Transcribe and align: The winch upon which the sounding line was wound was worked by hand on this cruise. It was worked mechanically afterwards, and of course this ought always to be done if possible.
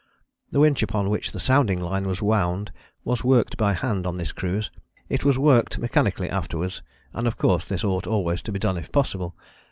The 0.49 0.59
winch 0.59 0.81
upon 0.81 1.11
which 1.11 1.31
the 1.31 1.39
sounding 1.39 1.79
line 1.79 2.07
was 2.07 2.23
wound 2.23 2.71
was 3.03 3.23
worked 3.23 3.55
by 3.55 3.73
hand 3.73 4.07
on 4.07 4.15
this 4.15 4.31
cruise. 4.31 4.71
It 5.09 5.23
was 5.23 5.37
worked 5.37 5.77
mechanically 5.77 6.27
afterwards, 6.27 6.81
and 7.13 7.27
of 7.27 7.37
course 7.37 7.65
this 7.65 7.83
ought 7.83 8.07
always 8.07 8.41
to 8.41 8.51
be 8.51 8.57
done 8.57 8.77
if 8.79 8.91
possible. 8.91 9.35